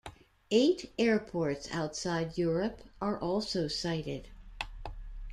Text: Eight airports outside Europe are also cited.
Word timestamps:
Eight 0.49 0.91
airports 0.97 1.69
outside 1.71 2.35
Europe 2.35 2.81
are 2.99 3.19
also 3.19 3.67
cited. 3.67 4.29